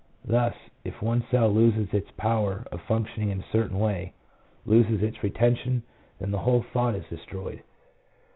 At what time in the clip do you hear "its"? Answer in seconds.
1.93-2.09, 5.03-5.21